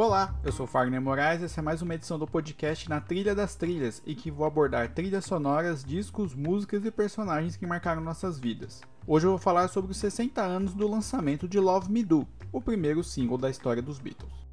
Olá, 0.00 0.32
eu 0.44 0.52
sou 0.52 0.64
Fagner 0.64 1.02
Moraes 1.02 1.42
e 1.42 1.46
essa 1.46 1.60
é 1.60 1.62
mais 1.62 1.82
uma 1.82 1.92
edição 1.92 2.20
do 2.20 2.24
podcast 2.24 2.88
Na 2.88 3.00
Trilha 3.00 3.34
das 3.34 3.56
Trilhas, 3.56 4.00
em 4.06 4.14
que 4.14 4.30
vou 4.30 4.46
abordar 4.46 4.94
trilhas 4.94 5.24
sonoras, 5.24 5.82
discos, 5.82 6.36
músicas 6.36 6.84
e 6.84 6.90
personagens 6.92 7.56
que 7.56 7.66
marcaram 7.66 8.00
nossas 8.00 8.38
vidas. 8.38 8.80
Hoje 9.04 9.26
eu 9.26 9.30
vou 9.30 9.40
falar 9.40 9.66
sobre 9.66 9.90
os 9.90 9.96
60 9.96 10.40
anos 10.40 10.72
do 10.72 10.86
lançamento 10.86 11.48
de 11.48 11.58
Love 11.58 11.90
Me 11.90 12.04
Do, 12.04 12.24
o 12.52 12.60
primeiro 12.60 13.02
single 13.02 13.36
da 13.36 13.50
história 13.50 13.82
dos 13.82 13.98
Beatles. 13.98 14.47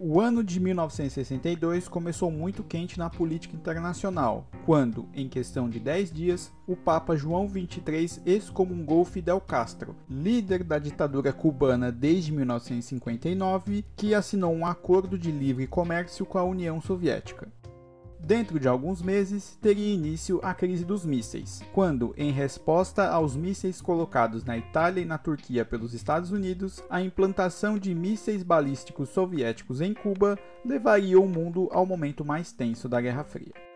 O 0.00 0.20
ano 0.20 0.44
de 0.44 0.60
1962 0.60 1.88
começou 1.88 2.30
muito 2.30 2.62
quente 2.62 2.96
na 3.00 3.10
política 3.10 3.56
internacional, 3.56 4.46
quando, 4.64 5.08
em 5.12 5.28
questão 5.28 5.68
de 5.68 5.80
10 5.80 6.12
dias, 6.12 6.52
o 6.68 6.76
Papa 6.76 7.16
João 7.16 7.48
XXIII 7.48 8.22
excomungou 8.24 9.04
Fidel 9.04 9.40
Castro, 9.40 9.96
líder 10.08 10.62
da 10.62 10.78
ditadura 10.78 11.32
cubana 11.32 11.90
desde 11.90 12.30
1959, 12.30 13.84
que 13.96 14.14
assinou 14.14 14.54
um 14.54 14.64
acordo 14.64 15.18
de 15.18 15.32
livre 15.32 15.66
comércio 15.66 16.24
com 16.24 16.38
a 16.38 16.44
União 16.44 16.80
Soviética. 16.80 17.48
Dentro 18.28 18.60
de 18.60 18.68
alguns 18.68 19.00
meses, 19.00 19.56
teria 19.62 19.94
início 19.94 20.38
a 20.42 20.52
crise 20.52 20.84
dos 20.84 21.02
mísseis, 21.02 21.62
quando, 21.72 22.12
em 22.14 22.30
resposta 22.30 23.08
aos 23.08 23.34
mísseis 23.34 23.80
colocados 23.80 24.44
na 24.44 24.58
Itália 24.58 25.00
e 25.00 25.06
na 25.06 25.16
Turquia 25.16 25.64
pelos 25.64 25.94
Estados 25.94 26.30
Unidos, 26.30 26.84
a 26.90 27.00
implantação 27.00 27.78
de 27.78 27.94
mísseis 27.94 28.42
balísticos 28.42 29.08
soviéticos 29.08 29.80
em 29.80 29.94
Cuba 29.94 30.38
levaria 30.62 31.18
o 31.18 31.26
mundo 31.26 31.70
ao 31.72 31.86
momento 31.86 32.22
mais 32.22 32.52
tenso 32.52 32.86
da 32.86 33.00
Guerra 33.00 33.24
Fria. 33.24 33.67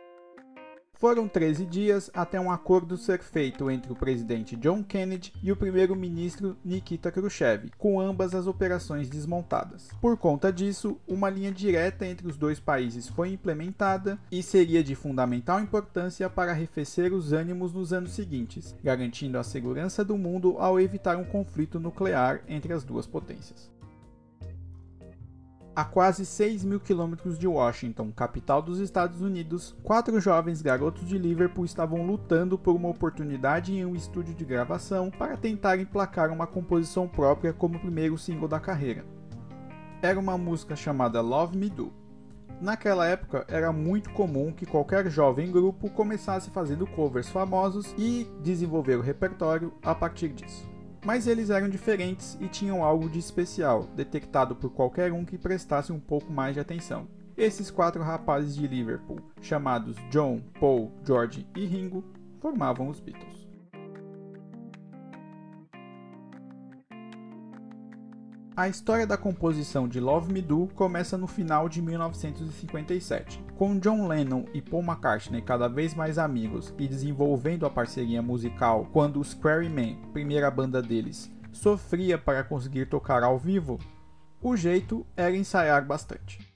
Foram 1.02 1.26
13 1.26 1.66
dias 1.66 2.12
até 2.14 2.40
um 2.40 2.48
acordo 2.48 2.96
ser 2.96 3.20
feito 3.24 3.68
entre 3.68 3.90
o 3.90 3.96
presidente 3.96 4.54
John 4.54 4.84
Kennedy 4.84 5.32
e 5.42 5.50
o 5.50 5.56
primeiro-ministro 5.56 6.56
Nikita 6.64 7.10
Khrushchev, 7.10 7.72
com 7.76 8.00
ambas 8.00 8.36
as 8.36 8.46
operações 8.46 9.08
desmontadas. 9.08 9.88
Por 10.00 10.16
conta 10.16 10.52
disso, 10.52 10.96
uma 11.08 11.28
linha 11.28 11.50
direta 11.50 12.06
entre 12.06 12.28
os 12.28 12.36
dois 12.36 12.60
países 12.60 13.08
foi 13.08 13.32
implementada 13.32 14.16
e 14.30 14.44
seria 14.44 14.84
de 14.84 14.94
fundamental 14.94 15.58
importância 15.58 16.30
para 16.30 16.52
arrefecer 16.52 17.12
os 17.12 17.32
ânimos 17.32 17.72
nos 17.72 17.92
anos 17.92 18.12
seguintes, 18.12 18.72
garantindo 18.80 19.38
a 19.38 19.42
segurança 19.42 20.04
do 20.04 20.16
mundo 20.16 20.54
ao 20.60 20.78
evitar 20.78 21.16
um 21.16 21.24
conflito 21.24 21.80
nuclear 21.80 22.44
entre 22.46 22.72
as 22.72 22.84
duas 22.84 23.08
potências. 23.08 23.71
A 25.74 25.86
quase 25.86 26.26
6 26.26 26.64
mil 26.64 26.78
quilômetros 26.78 27.38
de 27.38 27.48
Washington, 27.48 28.12
capital 28.12 28.60
dos 28.60 28.78
Estados 28.78 29.22
Unidos, 29.22 29.74
quatro 29.82 30.20
jovens 30.20 30.60
garotos 30.60 31.08
de 31.08 31.16
Liverpool 31.16 31.64
estavam 31.64 32.04
lutando 32.04 32.58
por 32.58 32.76
uma 32.76 32.90
oportunidade 32.90 33.72
em 33.72 33.86
um 33.86 33.96
estúdio 33.96 34.34
de 34.34 34.44
gravação 34.44 35.10
para 35.10 35.34
tentar 35.34 35.78
emplacar 35.78 36.30
uma 36.30 36.46
composição 36.46 37.08
própria 37.08 37.54
como 37.54 37.78
primeiro 37.78 38.18
single 38.18 38.46
da 38.46 38.60
carreira. 38.60 39.02
Era 40.02 40.20
uma 40.20 40.36
música 40.36 40.76
chamada 40.76 41.22
Love 41.22 41.56
Me 41.56 41.70
Do. 41.70 41.90
Naquela 42.60 43.06
época, 43.06 43.46
era 43.48 43.72
muito 43.72 44.10
comum 44.10 44.52
que 44.52 44.66
qualquer 44.66 45.10
jovem 45.10 45.50
grupo 45.50 45.88
começasse 45.88 46.50
fazendo 46.50 46.86
covers 46.86 47.30
famosos 47.30 47.94
e 47.96 48.30
desenvolver 48.42 48.96
o 48.96 49.02
repertório 49.02 49.72
a 49.82 49.94
partir 49.94 50.28
disso 50.28 50.71
mas 51.04 51.26
eles 51.26 51.50
eram 51.50 51.68
diferentes 51.68 52.36
e 52.40 52.48
tinham 52.48 52.84
algo 52.84 53.08
de 53.08 53.18
especial, 53.18 53.84
detectado 53.96 54.54
por 54.54 54.70
qualquer 54.70 55.12
um 55.12 55.24
que 55.24 55.38
prestasse 55.38 55.92
um 55.92 56.00
pouco 56.00 56.32
mais 56.32 56.54
de 56.54 56.60
atenção. 56.60 57.08
Esses 57.36 57.70
quatro 57.70 58.02
rapazes 58.02 58.54
de 58.54 58.66
Liverpool, 58.66 59.18
chamados 59.40 59.96
John, 60.10 60.40
Paul, 60.60 60.92
George 61.04 61.46
e 61.56 61.64
Ringo, 61.64 62.04
formavam 62.40 62.88
os 62.88 63.00
Beatles. 63.00 63.31
A 68.54 68.68
história 68.68 69.06
da 69.06 69.16
composição 69.16 69.88
de 69.88 69.98
Love 69.98 70.30
Me 70.30 70.42
Do 70.42 70.68
começa 70.74 71.16
no 71.16 71.26
final 71.26 71.70
de 71.70 71.80
1957, 71.80 73.42
com 73.56 73.78
John 73.78 74.06
Lennon 74.06 74.44
e 74.52 74.60
Paul 74.60 74.82
McCartney 74.82 75.40
cada 75.40 75.68
vez 75.68 75.94
mais 75.94 76.18
amigos 76.18 76.74
e 76.78 76.86
desenvolvendo 76.86 77.64
a 77.64 77.70
parceria 77.70 78.20
musical 78.20 78.86
quando 78.92 79.18
os 79.18 79.32
Quarrymen, 79.32 79.96
primeira 80.12 80.50
banda 80.50 80.82
deles, 80.82 81.30
sofria 81.50 82.18
para 82.18 82.44
conseguir 82.44 82.90
tocar 82.90 83.22
ao 83.22 83.38
vivo. 83.38 83.78
O 84.42 84.54
jeito 84.54 85.06
era 85.16 85.34
ensaiar 85.34 85.86
bastante. 85.86 86.46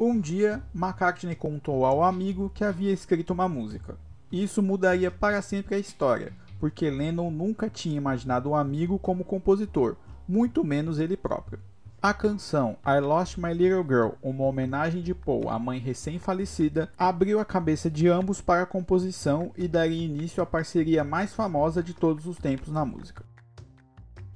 Um 0.00 0.18
dia, 0.18 0.60
McCartney 0.74 1.36
contou 1.36 1.86
ao 1.86 2.02
amigo 2.02 2.50
que 2.52 2.64
havia 2.64 2.92
escrito 2.92 3.32
uma 3.32 3.48
música. 3.48 3.96
Isso 4.32 4.60
mudaria 4.60 5.12
para 5.12 5.40
sempre 5.40 5.76
a 5.76 5.78
história, 5.78 6.32
porque 6.58 6.90
Lennon 6.90 7.30
nunca 7.30 7.70
tinha 7.70 7.96
imaginado 7.96 8.50
um 8.50 8.56
amigo 8.56 8.98
como 8.98 9.22
compositor, 9.24 9.96
muito 10.28 10.64
menos 10.64 10.98
ele 10.98 11.16
próprio. 11.16 11.58
A 12.02 12.14
canção 12.14 12.76
I 12.86 13.00
Lost 13.00 13.36
My 13.36 13.52
Little 13.52 13.82
Girl, 13.82 14.10
uma 14.22 14.44
homenagem 14.44 15.02
de 15.02 15.14
Paul 15.14 15.48
à 15.48 15.58
mãe 15.58 15.78
recém-falecida, 15.78 16.90
abriu 16.96 17.40
a 17.40 17.44
cabeça 17.44 17.90
de 17.90 18.06
ambos 18.06 18.40
para 18.40 18.62
a 18.62 18.66
composição 18.66 19.50
e 19.56 19.66
daria 19.66 20.04
início 20.04 20.42
à 20.42 20.46
parceria 20.46 21.02
mais 21.02 21.34
famosa 21.34 21.82
de 21.82 21.94
todos 21.94 22.26
os 22.26 22.36
tempos 22.36 22.68
na 22.68 22.84
música. 22.84 23.24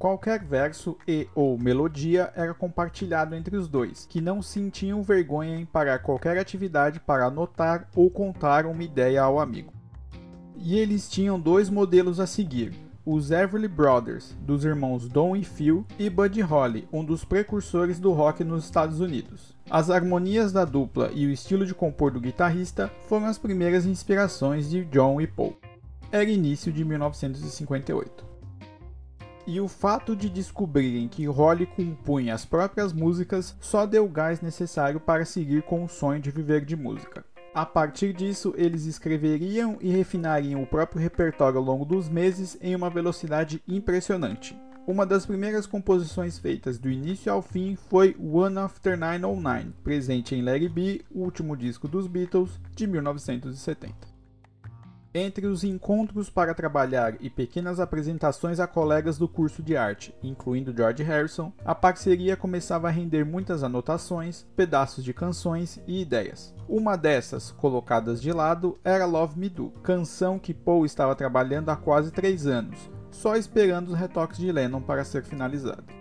Qualquer 0.00 0.42
verso 0.42 0.96
e 1.06 1.28
ou 1.34 1.58
melodia 1.58 2.32
era 2.34 2.54
compartilhado 2.54 3.34
entre 3.34 3.54
os 3.54 3.68
dois, 3.68 4.06
que 4.06 4.20
não 4.20 4.40
sentiam 4.40 5.02
vergonha 5.02 5.60
em 5.60 5.66
parar 5.66 5.98
qualquer 5.98 6.38
atividade 6.38 6.98
para 6.98 7.26
anotar 7.26 7.86
ou 7.94 8.10
contar 8.10 8.64
uma 8.64 8.82
ideia 8.82 9.22
ao 9.22 9.38
amigo. 9.38 9.72
E 10.56 10.78
eles 10.78 11.08
tinham 11.08 11.38
dois 11.38 11.68
modelos 11.68 12.18
a 12.18 12.26
seguir, 12.26 12.72
os 13.04 13.30
Everly 13.30 13.66
Brothers, 13.66 14.36
dos 14.42 14.64
irmãos 14.64 15.08
Don 15.08 15.34
e 15.34 15.42
Phil, 15.42 15.86
e 15.98 16.10
Buddy 16.10 16.42
Holly, 16.42 16.86
um 16.92 17.04
dos 17.04 17.24
precursores 17.24 17.98
do 17.98 18.12
rock 18.12 18.44
nos 18.44 18.64
Estados 18.64 19.00
Unidos. 19.00 19.56
As 19.70 19.88
harmonias 19.88 20.52
da 20.52 20.64
dupla 20.64 21.10
e 21.14 21.26
o 21.26 21.30
estilo 21.30 21.64
de 21.64 21.74
compor 21.74 22.10
do 22.10 22.20
guitarrista 22.20 22.90
foram 23.08 23.26
as 23.26 23.38
primeiras 23.38 23.86
inspirações 23.86 24.68
de 24.68 24.84
John 24.84 25.20
e 25.20 25.26
Paul. 25.26 25.56
Era 26.12 26.28
início 26.28 26.70
de 26.72 26.84
1958. 26.84 28.28
E 29.46 29.60
o 29.60 29.66
fato 29.66 30.14
de 30.14 30.28
descobrirem 30.28 31.08
que 31.08 31.26
Holly 31.26 31.66
compunha 31.66 32.34
as 32.34 32.44
próprias 32.44 32.92
músicas 32.92 33.56
só 33.60 33.86
deu 33.86 34.04
o 34.04 34.08
gás 34.08 34.40
necessário 34.40 35.00
para 35.00 35.24
seguir 35.24 35.62
com 35.62 35.82
o 35.82 35.88
sonho 35.88 36.20
de 36.20 36.30
viver 36.30 36.64
de 36.64 36.76
música. 36.76 37.24
A 37.60 37.66
partir 37.66 38.14
disso, 38.14 38.54
eles 38.56 38.86
escreveriam 38.86 39.76
e 39.82 39.90
refinariam 39.90 40.62
o 40.62 40.66
próprio 40.66 40.98
repertório 40.98 41.58
ao 41.58 41.62
longo 41.62 41.84
dos 41.84 42.08
meses 42.08 42.56
em 42.58 42.74
uma 42.74 42.88
velocidade 42.88 43.62
impressionante. 43.68 44.58
Uma 44.86 45.04
das 45.04 45.26
primeiras 45.26 45.66
composições 45.66 46.38
feitas 46.38 46.78
do 46.78 46.90
início 46.90 47.30
ao 47.30 47.42
fim 47.42 47.76
foi 47.76 48.16
One 48.18 48.56
After 48.56 48.98
909, 48.98 49.74
presente 49.84 50.34
em 50.34 50.40
Larry 50.40 50.70
B, 50.70 51.02
último 51.10 51.54
disco 51.54 51.86
dos 51.86 52.06
Beatles, 52.06 52.58
de 52.74 52.86
1970. 52.86 54.09
Entre 55.12 55.44
os 55.48 55.64
encontros 55.64 56.30
para 56.30 56.54
trabalhar 56.54 57.16
e 57.18 57.28
pequenas 57.28 57.80
apresentações 57.80 58.60
a 58.60 58.66
colegas 58.68 59.18
do 59.18 59.26
curso 59.26 59.60
de 59.60 59.76
arte, 59.76 60.14
incluindo 60.22 60.72
George 60.72 61.02
Harrison, 61.02 61.52
a 61.64 61.74
parceria 61.74 62.36
começava 62.36 62.86
a 62.86 62.92
render 62.92 63.24
muitas 63.24 63.64
anotações, 63.64 64.46
pedaços 64.54 65.02
de 65.02 65.12
canções 65.12 65.80
e 65.84 66.00
ideias. 66.00 66.54
Uma 66.68 66.96
dessas, 66.96 67.50
colocadas 67.50 68.22
de 68.22 68.32
lado, 68.32 68.78
era 68.84 69.04
Love 69.04 69.36
Me 69.36 69.48
Do, 69.48 69.70
canção 69.82 70.38
que 70.38 70.54
Paul 70.54 70.86
estava 70.86 71.16
trabalhando 71.16 71.70
há 71.70 71.76
quase 71.76 72.12
três 72.12 72.46
anos, 72.46 72.78
só 73.10 73.34
esperando 73.34 73.88
os 73.88 73.98
retoques 73.98 74.38
de 74.38 74.52
Lennon 74.52 74.80
para 74.80 75.02
ser 75.02 75.24
finalizado. 75.24 75.99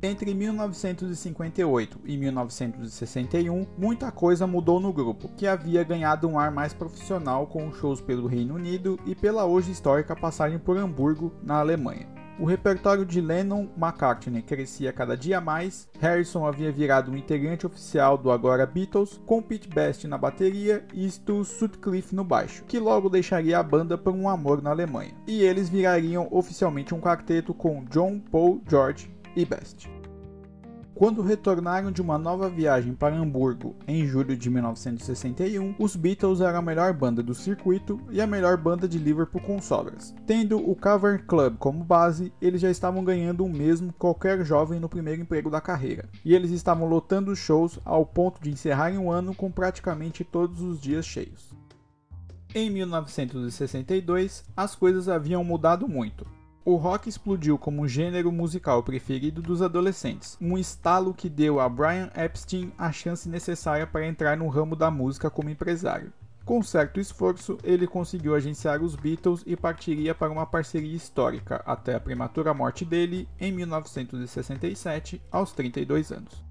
Entre 0.00 0.32
1958 0.32 1.98
e 2.04 2.16
1961, 2.16 3.66
muita 3.76 4.12
coisa 4.12 4.46
mudou 4.46 4.78
no 4.78 4.92
grupo, 4.92 5.28
que 5.36 5.44
havia 5.44 5.82
ganhado 5.82 6.28
um 6.28 6.38
ar 6.38 6.52
mais 6.52 6.72
profissional 6.72 7.48
com 7.48 7.72
shows 7.72 8.00
pelo 8.00 8.28
Reino 8.28 8.54
Unido 8.54 8.96
e 9.04 9.16
pela 9.16 9.44
hoje 9.44 9.72
histórica 9.72 10.14
passagem 10.14 10.56
por 10.56 10.78
Hamburgo, 10.78 11.34
na 11.42 11.58
Alemanha. 11.58 12.06
O 12.38 12.44
repertório 12.44 13.04
de 13.04 13.20
Lennon-McCartney 13.20 14.42
crescia 14.42 14.92
cada 14.92 15.16
dia 15.16 15.40
mais, 15.40 15.88
Harrison 15.98 16.46
havia 16.46 16.70
virado 16.70 17.10
um 17.10 17.16
integrante 17.16 17.66
oficial 17.66 18.16
do 18.16 18.30
agora 18.30 18.64
Beatles, 18.64 19.20
com 19.26 19.42
Pete 19.42 19.68
Best 19.68 20.06
na 20.06 20.16
bateria 20.16 20.86
e 20.94 21.10
Stu 21.10 21.44
Sutcliffe 21.44 22.14
no 22.14 22.22
baixo, 22.22 22.62
que 22.68 22.78
logo 22.78 23.08
deixaria 23.08 23.58
a 23.58 23.62
banda 23.64 23.98
por 23.98 24.14
um 24.14 24.28
amor 24.28 24.62
na 24.62 24.70
Alemanha. 24.70 25.16
E 25.26 25.42
eles 25.42 25.68
virariam 25.68 26.28
oficialmente 26.30 26.94
um 26.94 27.00
quarteto 27.00 27.52
com 27.52 27.84
John, 27.86 28.20
Paul, 28.20 28.62
George 28.68 29.17
e 29.36 29.44
Best. 29.44 29.88
Quando 30.98 31.22
retornaram 31.22 31.92
de 31.92 32.02
uma 32.02 32.18
nova 32.18 32.50
viagem 32.50 32.92
para 32.92 33.14
Hamburgo 33.14 33.76
em 33.86 34.04
julho 34.04 34.36
de 34.36 34.50
1961, 34.50 35.76
os 35.78 35.94
Beatles 35.94 36.40
eram 36.40 36.58
a 36.58 36.62
melhor 36.62 36.92
banda 36.92 37.22
do 37.22 37.32
circuito 37.34 38.00
e 38.10 38.20
a 38.20 38.26
melhor 38.26 38.56
banda 38.56 38.88
de 38.88 38.98
Liverpool 38.98 39.40
com 39.40 39.62
sobras. 39.62 40.12
Tendo 40.26 40.58
o 40.58 40.74
Cavern 40.74 41.22
Club 41.22 41.56
como 41.56 41.84
base, 41.84 42.32
eles 42.42 42.60
já 42.60 42.68
estavam 42.68 43.04
ganhando 43.04 43.44
o 43.44 43.48
mesmo 43.48 43.92
que 43.92 43.98
qualquer 44.00 44.44
jovem 44.44 44.80
no 44.80 44.88
primeiro 44.88 45.22
emprego 45.22 45.48
da 45.48 45.60
carreira, 45.60 46.08
e 46.24 46.34
eles 46.34 46.50
estavam 46.50 46.88
lotando 46.88 47.36
shows 47.36 47.78
ao 47.84 48.04
ponto 48.04 48.42
de 48.42 48.50
encerrarem 48.50 48.98
o 48.98 49.08
ano 49.08 49.32
com 49.32 49.52
praticamente 49.52 50.24
todos 50.24 50.60
os 50.60 50.80
dias 50.80 51.06
cheios. 51.06 51.54
Em 52.52 52.70
1962, 52.70 54.44
as 54.56 54.74
coisas 54.74 55.08
haviam 55.08 55.44
mudado 55.44 55.86
muito. 55.86 56.26
O 56.64 56.76
rock 56.76 57.08
explodiu 57.08 57.56
como 57.56 57.88
gênero 57.88 58.30
musical 58.30 58.82
preferido 58.82 59.40
dos 59.40 59.62
adolescentes, 59.62 60.36
um 60.40 60.58
estalo 60.58 61.14
que 61.14 61.28
deu 61.28 61.60
a 61.60 61.68
Brian 61.68 62.10
Epstein 62.14 62.72
a 62.76 62.92
chance 62.92 63.28
necessária 63.28 63.86
para 63.86 64.06
entrar 64.06 64.36
no 64.36 64.48
ramo 64.48 64.76
da 64.76 64.90
música 64.90 65.30
como 65.30 65.48
empresário. 65.48 66.12
Com 66.44 66.62
certo 66.62 66.98
esforço, 66.98 67.58
ele 67.62 67.86
conseguiu 67.86 68.34
agenciar 68.34 68.82
os 68.82 68.96
Beatles 68.96 69.42
e 69.46 69.54
partiria 69.54 70.14
para 70.14 70.32
uma 70.32 70.46
parceria 70.46 70.96
histórica 70.96 71.62
até 71.66 71.94
a 71.94 72.00
prematura 72.00 72.54
morte 72.54 72.84
dele 72.84 73.28
em 73.38 73.52
1967, 73.52 75.20
aos 75.30 75.52
32 75.52 76.10
anos. 76.10 76.42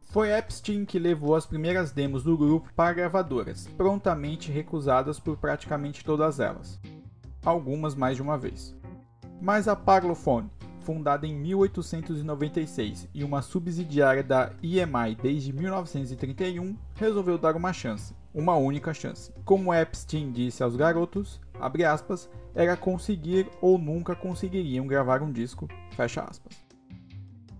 Foi 0.00 0.30
Epstein 0.30 0.84
que 0.84 0.98
levou 0.98 1.34
as 1.34 1.44
primeiras 1.44 1.90
demos 1.90 2.22
do 2.22 2.36
grupo 2.36 2.72
para 2.74 2.94
gravadoras, 2.94 3.68
prontamente 3.76 4.50
recusadas 4.50 5.20
por 5.20 5.36
praticamente 5.36 6.04
todas 6.04 6.40
elas, 6.40 6.80
algumas 7.44 7.94
mais 7.94 8.16
de 8.16 8.22
uma 8.22 8.38
vez. 8.38 8.74
Mas 9.44 9.68
a 9.68 9.76
Parlophone, 9.76 10.50
fundada 10.80 11.26
em 11.26 11.34
1896 11.34 13.10
e 13.12 13.22
uma 13.22 13.42
subsidiária 13.42 14.22
da 14.22 14.50
EMI 14.62 15.14
desde 15.22 15.52
1931, 15.52 16.74
resolveu 16.94 17.36
dar 17.36 17.54
uma 17.54 17.70
chance, 17.70 18.14
uma 18.32 18.56
única 18.56 18.94
chance. 18.94 19.30
Como 19.44 19.74
Epstein 19.74 20.32
disse 20.32 20.62
aos 20.62 20.76
garotos, 20.76 21.42
aspas, 21.84 22.30
era 22.54 22.74
conseguir 22.74 23.46
ou 23.60 23.76
nunca 23.76 24.16
conseguiriam 24.16 24.86
gravar 24.86 25.22
um 25.22 25.30
disco, 25.30 25.68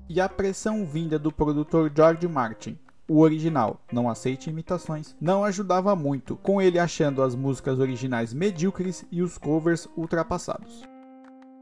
E 0.08 0.22
a 0.22 0.26
pressão 0.26 0.86
vinda 0.86 1.18
do 1.18 1.30
produtor 1.30 1.92
George 1.94 2.26
Martin, 2.26 2.78
o 3.06 3.20
original, 3.20 3.78
não 3.92 4.08
aceite 4.08 4.48
imitações, 4.48 5.14
não 5.20 5.44
ajudava 5.44 5.94
muito, 5.94 6.34
com 6.36 6.62
ele 6.62 6.78
achando 6.78 7.22
as 7.22 7.34
músicas 7.34 7.78
originais 7.78 8.32
medíocres 8.32 9.04
e 9.12 9.20
os 9.20 9.36
covers 9.36 9.86
ultrapassados 9.94 10.93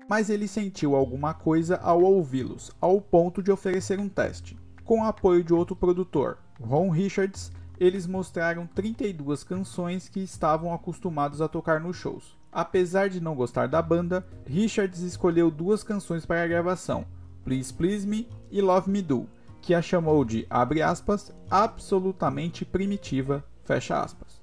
mas 0.08 0.31
ele 0.31 0.49
sentiu 0.49 0.94
alguma 0.94 1.34
coisa 1.34 1.76
ao 1.76 2.02
ouvi-los, 2.02 2.70
ao 2.81 3.00
ponto 3.00 3.43
de 3.43 3.50
oferecer 3.50 3.99
um 3.99 4.08
teste. 4.08 4.58
Com 4.84 5.00
o 5.00 5.04
apoio 5.04 5.44
de 5.44 5.54
outro 5.54 5.76
produtor, 5.76 6.38
Ron 6.60 6.90
Richards, 6.90 7.52
eles 7.78 8.06
mostraram 8.06 8.66
32 8.66 9.44
canções 9.44 10.08
que 10.08 10.20
estavam 10.20 10.72
acostumados 10.72 11.40
a 11.40 11.49
tocar 11.49 11.81
nos 11.81 11.96
shows. 11.96 12.37
Apesar 12.50 13.08
de 13.08 13.20
não 13.20 13.34
gostar 13.34 13.66
da 13.66 13.81
banda, 13.81 14.26
Richards 14.46 15.00
escolheu 15.00 15.50
duas 15.50 15.82
canções 15.82 16.26
para 16.26 16.43
a 16.43 16.46
gravação, 16.46 17.06
Please 17.44 17.72
Please 17.72 18.06
Me 18.06 18.28
e 18.50 18.60
Love 18.60 18.90
Me 18.90 19.00
Do, 19.00 19.26
que 19.60 19.75
a 19.75 19.81
chamou 19.81 20.25
de, 20.25 20.46
abre 20.50 20.82
aspas, 20.82 21.32
absolutamente 21.50 22.64
primitiva, 22.64 23.44
fecha 23.64 24.00
aspas. 24.00 24.43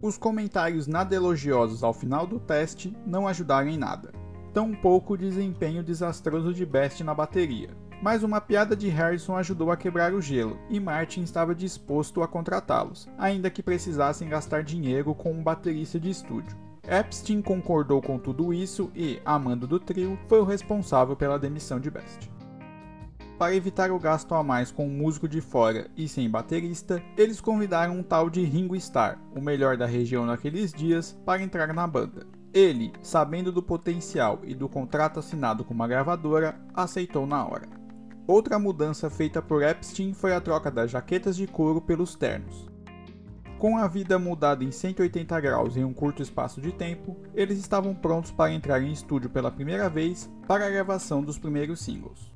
Os 0.00 0.16
comentários 0.16 0.86
nada 0.86 1.14
elogiosos 1.14 1.82
ao 1.82 1.92
final 1.92 2.26
do 2.26 2.38
teste 2.38 2.96
não 3.06 3.28
ajudaram 3.28 3.68
em 3.68 3.78
nada 3.78 4.23
tampouco 4.54 5.14
o 5.14 5.18
desempenho 5.18 5.82
desastroso 5.82 6.54
de 6.54 6.64
Best 6.64 7.02
na 7.02 7.12
bateria. 7.12 7.70
Mas 8.00 8.22
uma 8.22 8.40
piada 8.40 8.76
de 8.76 8.88
Harrison 8.88 9.36
ajudou 9.36 9.72
a 9.72 9.76
quebrar 9.76 10.14
o 10.14 10.22
gelo, 10.22 10.56
e 10.70 10.78
Martin 10.78 11.22
estava 11.22 11.54
disposto 11.54 12.22
a 12.22 12.28
contratá-los, 12.28 13.08
ainda 13.18 13.50
que 13.50 13.62
precisassem 13.62 14.28
gastar 14.28 14.62
dinheiro 14.62 15.12
com 15.12 15.32
um 15.32 15.42
baterista 15.42 15.98
de 15.98 16.08
estúdio. 16.08 16.56
Epstein 16.86 17.42
concordou 17.42 18.00
com 18.00 18.16
tudo 18.16 18.54
isso 18.54 18.92
e, 18.94 19.20
amando 19.24 19.66
do 19.66 19.80
trio, 19.80 20.16
foi 20.28 20.38
o 20.38 20.44
responsável 20.44 21.16
pela 21.16 21.38
demissão 21.38 21.80
de 21.80 21.90
Best. 21.90 22.30
Para 23.36 23.56
evitar 23.56 23.90
o 23.90 23.98
gasto 23.98 24.34
a 24.34 24.42
mais 24.44 24.70
com 24.70 24.86
um 24.86 24.96
músico 24.96 25.26
de 25.26 25.40
fora 25.40 25.90
e 25.96 26.06
sem 26.06 26.30
baterista, 26.30 27.02
eles 27.16 27.40
convidaram 27.40 27.98
um 27.98 28.02
tal 28.02 28.30
de 28.30 28.44
Ringo 28.44 28.76
Starr, 28.76 29.18
o 29.34 29.40
melhor 29.40 29.76
da 29.76 29.86
região 29.86 30.24
naqueles 30.24 30.72
dias, 30.72 31.18
para 31.24 31.42
entrar 31.42 31.74
na 31.74 31.86
banda. 31.86 32.43
Ele, 32.54 32.92
sabendo 33.02 33.50
do 33.50 33.60
potencial 33.60 34.38
e 34.44 34.54
do 34.54 34.68
contrato 34.68 35.18
assinado 35.18 35.64
com 35.64 35.74
uma 35.74 35.88
gravadora, 35.88 36.56
aceitou 36.72 37.26
na 37.26 37.44
hora. 37.44 37.68
Outra 38.28 38.60
mudança 38.60 39.10
feita 39.10 39.42
por 39.42 39.60
Epstein 39.60 40.14
foi 40.14 40.32
a 40.32 40.40
troca 40.40 40.70
das 40.70 40.92
jaquetas 40.92 41.34
de 41.34 41.48
couro 41.48 41.80
pelos 41.80 42.14
ternos. 42.14 42.70
Com 43.58 43.76
a 43.76 43.88
vida 43.88 44.20
mudada 44.20 44.62
em 44.62 44.70
180 44.70 45.40
graus 45.40 45.76
em 45.76 45.82
um 45.82 45.92
curto 45.92 46.22
espaço 46.22 46.60
de 46.60 46.70
tempo, 46.70 47.16
eles 47.34 47.58
estavam 47.58 47.92
prontos 47.92 48.30
para 48.30 48.52
entrar 48.52 48.80
em 48.80 48.92
estúdio 48.92 49.30
pela 49.30 49.50
primeira 49.50 49.90
vez 49.90 50.30
para 50.46 50.64
a 50.64 50.70
gravação 50.70 51.24
dos 51.24 51.36
primeiros 51.36 51.80
singles. 51.80 52.33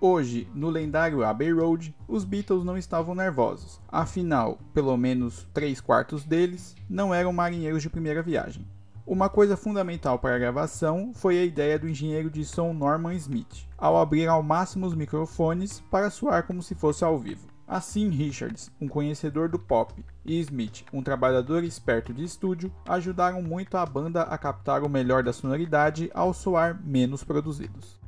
Hoje, 0.00 0.46
no 0.54 0.70
lendário 0.70 1.24
Abbey 1.24 1.52
Road, 1.52 1.92
os 2.06 2.24
Beatles 2.24 2.64
não 2.64 2.78
estavam 2.78 3.16
nervosos, 3.16 3.80
afinal, 3.88 4.56
pelo 4.72 4.96
menos 4.96 5.48
3 5.52 5.80
quartos 5.80 6.24
deles 6.24 6.76
não 6.88 7.12
eram 7.12 7.32
marinheiros 7.32 7.82
de 7.82 7.90
primeira 7.90 8.22
viagem. 8.22 8.64
Uma 9.04 9.28
coisa 9.28 9.56
fundamental 9.56 10.16
para 10.16 10.36
a 10.36 10.38
gravação 10.38 11.10
foi 11.12 11.36
a 11.38 11.44
ideia 11.44 11.76
do 11.80 11.88
engenheiro 11.88 12.30
de 12.30 12.44
som 12.44 12.72
Norman 12.72 13.14
Smith, 13.14 13.66
ao 13.76 13.96
abrir 13.96 14.28
ao 14.28 14.40
máximo 14.40 14.86
os 14.86 14.94
microfones 14.94 15.80
para 15.90 16.10
soar 16.10 16.46
como 16.46 16.62
se 16.62 16.76
fosse 16.76 17.02
ao 17.02 17.18
vivo. 17.18 17.48
Assim, 17.66 18.08
Richards, 18.08 18.70
um 18.80 18.86
conhecedor 18.86 19.48
do 19.48 19.58
pop, 19.58 19.92
e 20.24 20.38
Smith, 20.38 20.84
um 20.92 21.02
trabalhador 21.02 21.64
esperto 21.64 22.14
de 22.14 22.22
estúdio, 22.22 22.72
ajudaram 22.86 23.42
muito 23.42 23.76
a 23.76 23.84
banda 23.84 24.22
a 24.22 24.38
captar 24.38 24.84
o 24.84 24.88
melhor 24.88 25.24
da 25.24 25.32
sonoridade 25.32 26.08
ao 26.14 26.32
soar 26.32 26.80
menos 26.84 27.24
produzidos. 27.24 27.98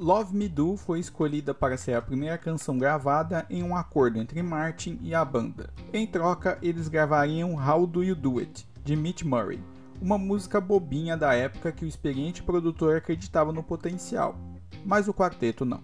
Love 0.00 0.32
Me 0.36 0.48
Do 0.48 0.76
foi 0.76 1.00
escolhida 1.00 1.52
para 1.52 1.76
ser 1.76 1.94
a 1.94 2.00
primeira 2.00 2.38
canção 2.38 2.78
gravada 2.78 3.44
em 3.50 3.64
um 3.64 3.74
acordo 3.74 4.20
entre 4.20 4.40
Martin 4.44 4.96
e 5.02 5.12
a 5.12 5.24
banda. 5.24 5.70
Em 5.92 6.06
troca, 6.06 6.56
eles 6.62 6.86
gravariam 6.86 7.56
How 7.56 7.84
Do 7.84 8.04
You 8.04 8.14
Do 8.14 8.38
It, 8.38 8.64
de 8.84 8.94
Mitch 8.94 9.24
Murray, 9.24 9.60
uma 10.00 10.16
música 10.16 10.60
bobinha 10.60 11.16
da 11.16 11.34
época 11.34 11.72
que 11.72 11.84
o 11.84 11.88
experiente 11.88 12.44
produtor 12.44 12.96
acreditava 12.96 13.52
no 13.52 13.60
potencial, 13.60 14.38
mas 14.86 15.08
o 15.08 15.14
quarteto 15.14 15.64
não. 15.64 15.82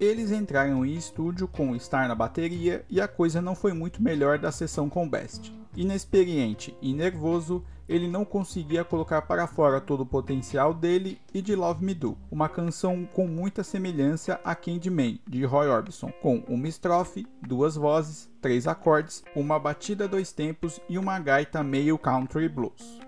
Eles 0.00 0.30
entraram 0.30 0.86
em 0.86 0.94
estúdio 0.94 1.46
com 1.46 1.78
Star 1.78 2.08
na 2.08 2.14
bateria 2.14 2.86
e 2.88 3.02
a 3.02 3.06
coisa 3.06 3.42
não 3.42 3.54
foi 3.54 3.74
muito 3.74 4.02
melhor 4.02 4.38
da 4.38 4.50
sessão 4.50 4.88
com 4.88 5.06
Best. 5.06 5.54
Inexperiente 5.76 6.74
e 6.80 6.94
nervoso, 6.94 7.62
ele 7.88 8.08
não 8.08 8.24
conseguia 8.24 8.84
colocar 8.84 9.22
para 9.22 9.46
fora 9.46 9.80
todo 9.80 10.02
o 10.02 10.06
potencial 10.06 10.72
dele 10.72 11.18
e 11.32 11.42
de 11.42 11.54
Love 11.54 11.84
Me 11.84 11.94
Do, 11.94 12.16
uma 12.30 12.48
canção 12.48 13.06
com 13.12 13.26
muita 13.26 13.62
semelhança 13.62 14.40
a 14.44 14.54
Candyman, 14.54 15.20
de 15.26 15.44
Roy 15.44 15.68
Orbison, 15.68 16.10
com 16.22 16.42
uma 16.48 16.68
estrofe, 16.68 17.26
duas 17.42 17.76
vozes, 17.76 18.30
três 18.40 18.66
acordes, 18.66 19.22
uma 19.34 19.58
batida 19.58 20.08
dois 20.08 20.32
tempos 20.32 20.80
e 20.88 20.98
uma 20.98 21.18
gaita 21.18 21.62
meio 21.62 21.98
country 21.98 22.48
blues. 22.48 23.03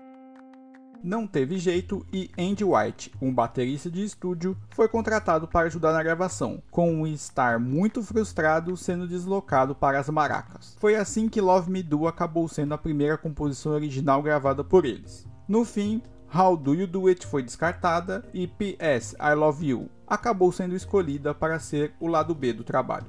Não 1.03 1.27
teve 1.27 1.57
jeito 1.57 2.05
e 2.11 2.29
Andy 2.37 2.63
White, 2.63 3.11
um 3.21 3.33
baterista 3.33 3.89
de 3.89 4.03
estúdio, 4.03 4.57
foi 4.71 4.87
contratado 4.87 5.47
para 5.47 5.67
ajudar 5.67 5.93
na 5.93 6.03
gravação, 6.03 6.61
com 6.71 7.01
um 7.01 7.17
Star 7.17 7.59
muito 7.59 8.01
frustrado 8.01 8.75
sendo 8.75 9.07
deslocado 9.07 9.75
para 9.75 9.99
as 9.99 10.09
maracas. 10.09 10.75
Foi 10.79 10.95
assim 10.95 11.29
que 11.29 11.39
Love 11.39 11.71
Me 11.71 11.83
Do 11.83 12.07
acabou 12.07 12.47
sendo 12.47 12.73
a 12.73 12.77
primeira 12.77 13.17
composição 13.17 13.73
original 13.73 14.21
gravada 14.21 14.63
por 14.63 14.85
eles. 14.85 15.27
No 15.47 15.63
fim, 15.63 16.01
How 16.33 16.57
Do 16.57 16.73
You 16.73 16.87
Do 16.87 17.07
It 17.07 17.25
foi 17.25 17.43
descartada 17.43 18.23
e 18.33 18.47
PS 18.47 19.15
I 19.19 19.33
Love 19.33 19.65
You 19.65 19.89
acabou 20.07 20.51
sendo 20.51 20.75
escolhida 20.75 21.33
para 21.33 21.59
ser 21.59 21.93
o 21.99 22.07
lado 22.07 22.33
B 22.33 22.53
do 22.53 22.63
trabalho. 22.63 23.07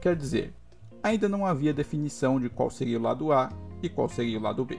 Quer 0.00 0.16
dizer, 0.16 0.54
ainda 1.02 1.28
não 1.28 1.44
havia 1.44 1.74
definição 1.74 2.40
de 2.40 2.48
qual 2.48 2.70
seria 2.70 2.98
o 2.98 3.02
lado 3.02 3.32
A 3.32 3.50
e 3.82 3.88
qual 3.88 4.08
seria 4.08 4.38
o 4.38 4.42
lado 4.42 4.64
B. 4.64 4.78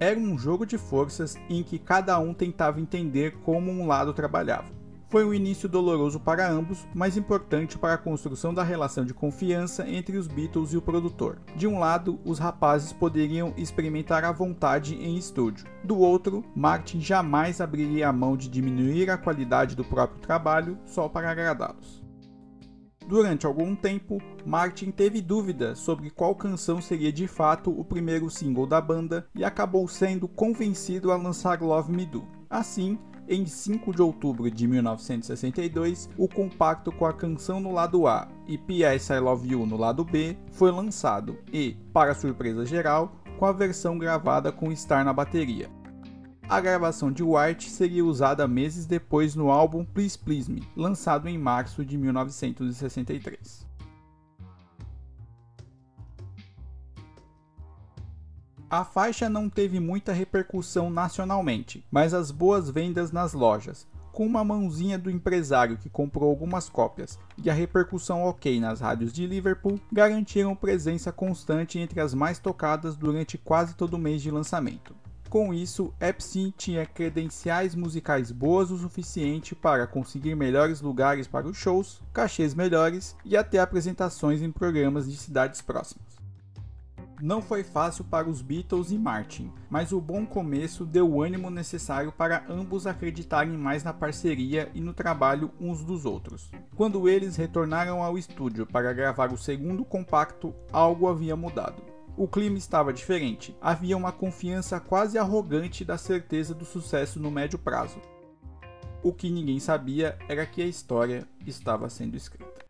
Era 0.00 0.18
um 0.18 0.38
jogo 0.38 0.64
de 0.64 0.78
forças 0.78 1.36
em 1.50 1.62
que 1.62 1.78
cada 1.78 2.18
um 2.20 2.32
tentava 2.32 2.80
entender 2.80 3.32
como 3.42 3.70
um 3.70 3.86
lado 3.86 4.12
trabalhava. 4.12 4.78
Foi 5.10 5.24
um 5.24 5.32
início 5.32 5.68
doloroso 5.68 6.20
para 6.20 6.48
ambos, 6.48 6.86
mas 6.94 7.16
importante 7.16 7.78
para 7.78 7.94
a 7.94 7.98
construção 7.98 8.52
da 8.52 8.62
relação 8.62 9.06
de 9.06 9.14
confiança 9.14 9.88
entre 9.88 10.18
os 10.18 10.28
Beatles 10.28 10.72
e 10.72 10.76
o 10.76 10.82
produtor. 10.82 11.38
De 11.56 11.66
um 11.66 11.78
lado, 11.78 12.20
os 12.24 12.38
rapazes 12.38 12.92
poderiam 12.92 13.54
experimentar 13.56 14.22
à 14.22 14.30
vontade 14.30 14.94
em 14.94 15.16
estúdio. 15.16 15.66
Do 15.82 15.98
outro, 15.98 16.44
Martin 16.54 17.00
jamais 17.00 17.60
abriria 17.60 18.08
a 18.08 18.12
mão 18.12 18.36
de 18.36 18.48
diminuir 18.48 19.10
a 19.10 19.16
qualidade 19.16 19.74
do 19.74 19.84
próprio 19.84 20.20
trabalho 20.20 20.78
só 20.84 21.08
para 21.08 21.30
agradá-los. 21.30 22.07
Durante 23.08 23.46
algum 23.46 23.74
tempo, 23.74 24.20
Martin 24.44 24.90
teve 24.90 25.22
dúvidas 25.22 25.78
sobre 25.78 26.10
qual 26.10 26.34
canção 26.34 26.78
seria 26.78 27.10
de 27.10 27.26
fato 27.26 27.70
o 27.70 27.82
primeiro 27.82 28.28
single 28.28 28.66
da 28.66 28.82
banda 28.82 29.26
e 29.34 29.42
acabou 29.42 29.88
sendo 29.88 30.28
convencido 30.28 31.10
a 31.10 31.16
lançar 31.16 31.62
Love 31.62 31.90
Me 31.90 32.04
Do. 32.04 32.22
Assim, 32.50 32.98
em 33.26 33.46
5 33.46 33.94
de 33.94 34.02
outubro 34.02 34.50
de 34.50 34.68
1962, 34.68 36.10
o 36.18 36.28
compacto 36.28 36.92
com 36.92 37.06
a 37.06 37.14
canção 37.14 37.60
no 37.60 37.72
lado 37.72 38.06
A 38.06 38.28
e 38.46 38.58
P.S. 38.58 39.10
I 39.10 39.18
Love 39.18 39.52
You 39.52 39.64
no 39.64 39.78
lado 39.78 40.04
B 40.04 40.36
foi 40.52 40.70
lançado 40.70 41.38
e, 41.50 41.78
para 41.94 42.14
surpresa 42.14 42.66
geral, 42.66 43.16
com 43.38 43.46
a 43.46 43.52
versão 43.52 43.96
gravada 43.96 44.52
com 44.52 44.74
Star 44.76 45.02
na 45.02 45.14
bateria. 45.14 45.77
A 46.50 46.62
gravação 46.62 47.12
de 47.12 47.22
White 47.22 47.68
seria 47.68 48.02
usada 48.02 48.48
meses 48.48 48.86
depois 48.86 49.34
no 49.34 49.50
álbum 49.50 49.84
Please 49.84 50.18
Please 50.18 50.50
Me, 50.50 50.66
lançado 50.74 51.28
em 51.28 51.36
março 51.36 51.84
de 51.84 51.98
1963. 51.98 53.66
A 58.70 58.82
faixa 58.82 59.28
não 59.28 59.50
teve 59.50 59.78
muita 59.78 60.10
repercussão 60.10 60.88
nacionalmente, 60.88 61.86
mas 61.90 62.14
as 62.14 62.30
boas 62.30 62.70
vendas 62.70 63.12
nas 63.12 63.34
lojas, 63.34 63.86
com 64.10 64.24
uma 64.24 64.42
mãozinha 64.42 64.98
do 64.98 65.10
empresário 65.10 65.76
que 65.76 65.90
comprou 65.90 66.30
algumas 66.30 66.70
cópias 66.70 67.18
e 67.36 67.50
a 67.50 67.54
repercussão 67.54 68.22
ok 68.22 68.58
nas 68.58 68.80
rádios 68.80 69.12
de 69.12 69.26
Liverpool 69.26 69.78
garantiram 69.92 70.56
presença 70.56 71.12
constante 71.12 71.78
entre 71.78 72.00
as 72.00 72.14
mais 72.14 72.38
tocadas 72.38 72.96
durante 72.96 73.36
quase 73.36 73.74
todo 73.74 73.94
o 73.94 73.98
mês 73.98 74.22
de 74.22 74.30
lançamento. 74.30 74.96
Com 75.28 75.52
isso, 75.52 75.92
Epstein 76.00 76.54
tinha 76.56 76.86
credenciais 76.86 77.74
musicais 77.74 78.32
boas 78.32 78.70
o 78.70 78.78
suficiente 78.78 79.54
para 79.54 79.86
conseguir 79.86 80.34
melhores 80.34 80.80
lugares 80.80 81.26
para 81.26 81.46
os 81.46 81.54
shows, 81.54 82.00
cachês 82.14 82.54
melhores 82.54 83.14
e 83.26 83.36
até 83.36 83.58
apresentações 83.58 84.40
em 84.40 84.50
programas 84.50 85.10
de 85.10 85.18
cidades 85.18 85.60
próximas. 85.60 86.16
Não 87.20 87.42
foi 87.42 87.62
fácil 87.62 88.04
para 88.04 88.30
os 88.30 88.40
Beatles 88.40 88.90
e 88.90 88.96
Martin, 88.96 89.52
mas 89.68 89.92
o 89.92 90.00
bom 90.00 90.24
começo 90.24 90.86
deu 90.86 91.10
o 91.10 91.22
ânimo 91.22 91.50
necessário 91.50 92.10
para 92.10 92.44
ambos 92.48 92.86
acreditarem 92.86 93.58
mais 93.58 93.84
na 93.84 93.92
parceria 93.92 94.70
e 94.72 94.80
no 94.80 94.94
trabalho 94.94 95.50
uns 95.60 95.84
dos 95.84 96.06
outros. 96.06 96.50
Quando 96.74 97.06
eles 97.06 97.36
retornaram 97.36 98.02
ao 98.02 98.16
estúdio 98.16 98.64
para 98.64 98.94
gravar 98.94 99.30
o 99.30 99.36
segundo 99.36 99.84
compacto, 99.84 100.54
algo 100.72 101.06
havia 101.06 101.36
mudado. 101.36 101.97
O 102.18 102.26
clima 102.26 102.58
estava 102.58 102.92
diferente, 102.92 103.56
havia 103.60 103.96
uma 103.96 104.10
confiança 104.10 104.80
quase 104.80 105.16
arrogante 105.16 105.84
da 105.84 105.96
certeza 105.96 106.52
do 106.52 106.64
sucesso 106.64 107.20
no 107.20 107.30
médio 107.30 107.56
prazo. 107.56 108.02
O 109.04 109.12
que 109.12 109.30
ninguém 109.30 109.60
sabia 109.60 110.18
era 110.28 110.44
que 110.44 110.60
a 110.60 110.66
história 110.66 111.28
estava 111.46 111.88
sendo 111.88 112.16
escrita. 112.16 112.66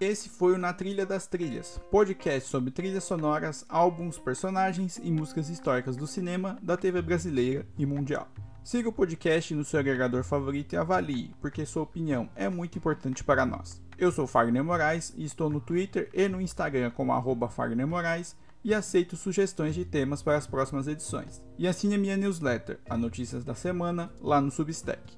Esse 0.00 0.28
foi 0.28 0.54
o 0.54 0.58
Na 0.58 0.72
Trilha 0.72 1.06
das 1.06 1.28
Trilhas, 1.28 1.80
podcast 1.88 2.50
sobre 2.50 2.72
trilhas 2.72 3.04
sonoras, 3.04 3.64
álbuns, 3.68 4.18
personagens 4.18 4.98
e 5.00 5.12
músicas 5.12 5.48
históricas 5.50 5.96
do 5.96 6.08
cinema, 6.08 6.58
da 6.60 6.76
TV 6.76 7.00
brasileira 7.00 7.64
e 7.78 7.86
mundial. 7.86 8.26
Siga 8.64 8.88
o 8.88 8.92
podcast 8.92 9.54
no 9.54 9.64
seu 9.64 9.78
agregador 9.78 10.24
favorito 10.24 10.72
e 10.72 10.76
avalie, 10.76 11.32
porque 11.40 11.64
sua 11.64 11.82
opinião 11.82 12.28
é 12.34 12.48
muito 12.48 12.76
importante 12.78 13.22
para 13.22 13.46
nós. 13.46 13.80
Eu 14.02 14.10
sou 14.10 14.26
Fagner 14.26 14.64
Moraes 14.64 15.14
e 15.16 15.24
estou 15.24 15.48
no 15.48 15.60
Twitter 15.60 16.10
e 16.12 16.26
no 16.26 16.40
Instagram 16.40 16.90
como 16.90 17.12
arroba 17.12 17.48
Fagner 17.48 17.86
Moraes 17.86 18.36
e 18.64 18.74
aceito 18.74 19.16
sugestões 19.16 19.76
de 19.76 19.84
temas 19.84 20.20
para 20.20 20.36
as 20.36 20.44
próximas 20.44 20.88
edições. 20.88 21.40
E 21.56 21.68
assine 21.68 21.94
a 21.94 21.98
minha 21.98 22.16
newsletter, 22.16 22.80
a 22.90 22.96
Notícias 22.96 23.44
da 23.44 23.54
Semana, 23.54 24.12
lá 24.20 24.40
no 24.40 24.50
Substack. 24.50 25.16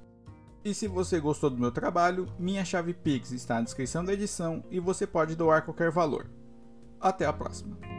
E 0.63 0.75
se 0.75 0.87
você 0.87 1.19
gostou 1.19 1.49
do 1.49 1.57
meu 1.57 1.73
trabalho, 1.73 2.29
minha 2.39 2.63
chave 2.63 2.93
Pix 2.93 3.33
está 3.33 3.55
na 3.55 3.63
descrição 3.63 4.05
da 4.05 4.13
edição 4.13 4.63
e 4.71 4.79
você 4.79 5.07
pode 5.07 5.35
doar 5.35 5.63
qualquer 5.63 5.91
valor. 5.91 6.27
Até 7.01 7.25
a 7.25 7.33
próxima! 7.33 7.94